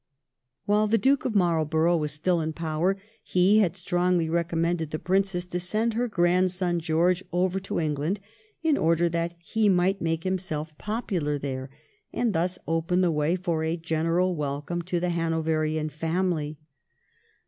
[0.65, 5.45] While the Duke of Marlborough was still in power, he had strongly recommended the Princess
[5.45, 8.19] to send her grandson George over to England
[8.63, 11.69] in order that he might make himself popular there,
[12.11, 16.57] and thus open the way for a general welcome to the Hanoverian family.